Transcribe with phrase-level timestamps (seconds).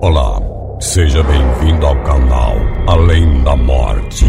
[0.00, 0.40] Olá,
[0.78, 2.54] seja bem-vindo ao canal
[2.86, 4.26] Além da Morte.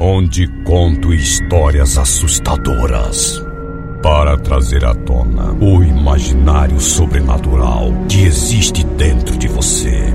[0.00, 3.44] Onde conto histórias assustadoras
[4.02, 10.06] para trazer à tona o imaginário sobrenatural que existe dentro de você.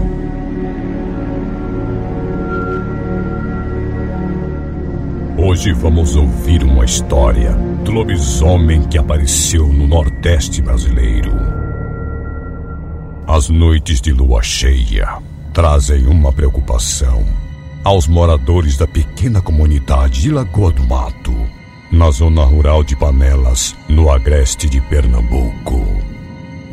[5.38, 7.52] Hoje vamos ouvir uma história
[7.84, 11.67] do lobisomem que apareceu no Nordeste brasileiro.
[13.28, 15.22] As noites de lua cheia
[15.54, 17.26] trazem uma preocupação
[17.84, 21.36] aos moradores da pequena comunidade de Lagoa do Mato,
[21.92, 25.86] na zona rural de Panelas, no agreste de Pernambuco.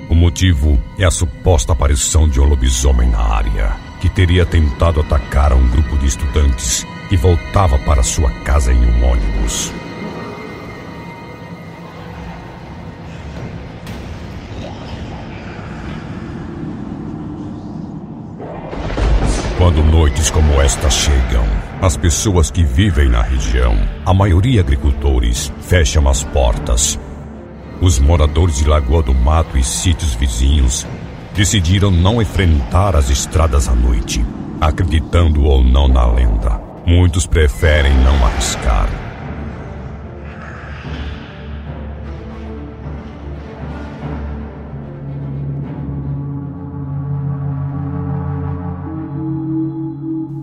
[0.09, 5.53] O motivo é a suposta aparição de um lobisomem na área, que teria tentado atacar
[5.53, 9.73] um grupo de estudantes que voltava para sua casa em um ônibus.
[19.57, 21.45] Quando noites como esta chegam,
[21.81, 26.99] as pessoas que vivem na região, a maioria agricultores, fecham as portas.
[27.81, 30.85] Os moradores de Lagoa do Mato e sítios vizinhos
[31.37, 34.25] decidiram não enfrentar as estradas à noite,
[34.61, 36.61] acreditando ou não na lenda.
[36.85, 38.89] Muitos preferem não arriscar.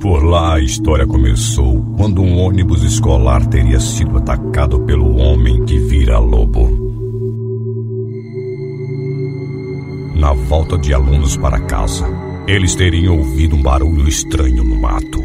[0.02, 5.78] Por lá a história começou quando um ônibus escolar teria sido atacado pelo homem que
[5.78, 6.72] vira lobo.
[10.16, 12.08] Na volta de alunos para casa,
[12.48, 15.22] eles teriam ouvido um barulho estranho no mato.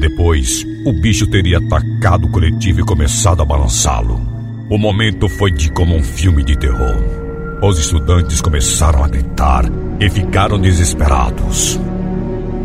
[0.00, 4.20] Depois, o bicho teria atacado o coletivo e começado a balançá-lo.
[4.70, 6.96] O momento foi de como um filme de terror.
[7.62, 9.64] Os estudantes começaram a gritar
[9.98, 11.80] e ficaram desesperados.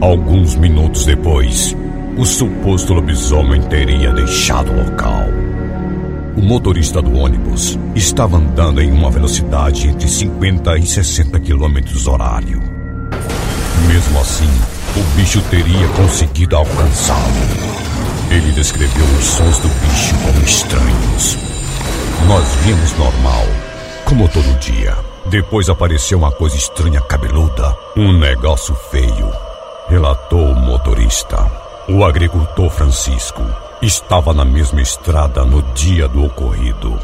[0.02, 1.76] Alguns minutos depois,
[2.18, 5.24] o suposto lobisomem teria deixado o local.
[6.36, 12.62] O motorista do ônibus estava andando em uma velocidade entre 50 e 60 quilômetros horário.
[13.88, 14.50] Mesmo assim,
[14.98, 18.32] o bicho teria conseguido alcançá-lo.
[18.32, 21.38] Ele descreveu os sons do bicho como estranhos.
[22.28, 23.46] Nós vimos normal,
[24.06, 24.96] como todo dia.
[25.28, 29.43] Depois apareceu uma coisa estranha cabeluda, um negócio feio
[29.94, 31.38] relatou o motorista.
[31.88, 33.44] O agricultor Francisco
[33.80, 37.00] estava na mesma estrada no dia do ocorrido.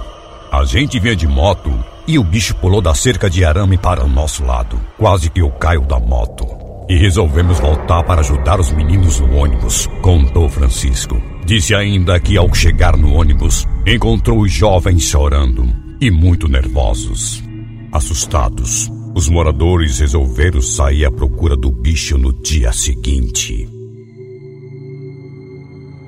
[0.51, 1.71] A gente vinha de moto
[2.07, 4.81] e o bicho pulou da cerca de arame para o nosso lado.
[4.97, 6.47] Quase que eu caio da moto.
[6.89, 11.21] E resolvemos voltar para ajudar os meninos no ônibus, contou Francisco.
[11.45, 15.63] Disse ainda que ao chegar no ônibus, encontrou os jovens chorando
[16.01, 17.43] e muito nervosos.
[17.91, 23.67] Assustados, os moradores resolveram sair à procura do bicho no dia seguinte.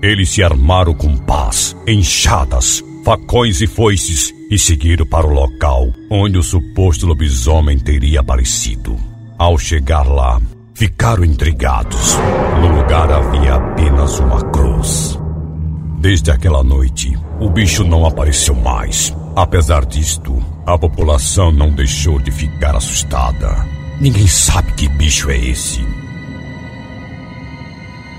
[0.01, 6.37] Eles se armaram com pás, enxadas, facões e foices e seguiram para o local onde
[6.37, 8.97] o suposto lobisomem teria aparecido.
[9.37, 10.41] Ao chegar lá,
[10.73, 12.15] ficaram intrigados.
[12.61, 15.19] No lugar havia apenas uma cruz.
[15.99, 19.15] Desde aquela noite, o bicho não apareceu mais.
[19.35, 20.35] Apesar disto,
[20.73, 23.67] a população não deixou de ficar assustada.
[23.99, 25.85] Ninguém sabe que bicho é esse.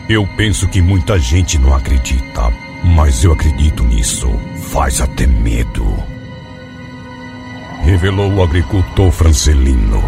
[0.08, 2.52] Eu penso que muita gente não acredita,
[2.84, 4.28] mas eu acredito nisso.
[4.70, 5.86] Faz até medo.
[7.84, 10.02] Revelou o agricultor Francelino.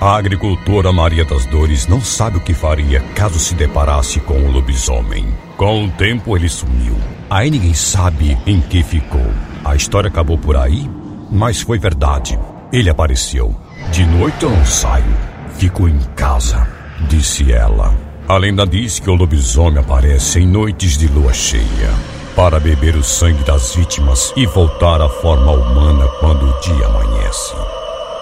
[0.00, 4.50] A agricultora Maria das Dores não sabe o que faria caso se deparasse com o
[4.50, 5.26] lobisomem.
[5.56, 6.96] Com o tempo ele sumiu.
[7.28, 9.26] Aí ninguém sabe em que ficou.
[9.64, 10.88] A história acabou por aí,
[11.32, 12.38] mas foi verdade.
[12.70, 13.56] Ele apareceu.
[13.90, 15.16] De noite eu não saio.
[15.54, 16.68] Fico em casa,
[17.08, 17.94] disse ela.
[18.28, 21.90] A lenda diz que o lobisomem aparece em noites de lua cheia
[22.36, 27.54] para beber o sangue das vítimas e voltar à forma humana quando o dia amanhece.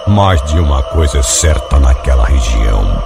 [0.07, 3.03] Mais de uma coisa é certa naquela região.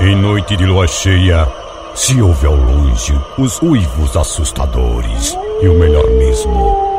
[0.00, 1.46] Em noite de lua cheia,
[1.94, 5.36] se ouve ao longe os uivos assustadores.
[5.60, 6.89] E o melhor mesmo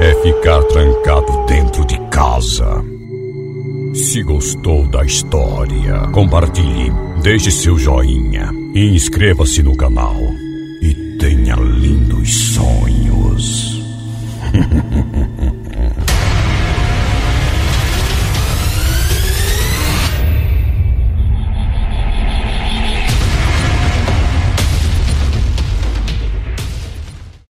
[0.00, 2.82] é ficar trancado dentro de casa.
[3.94, 6.90] Se gostou da história, compartilhe,
[7.22, 8.50] deixe seu joinha
[8.94, 10.16] inscreva-se no canal.
[10.80, 13.84] E tenha lindos sonhos.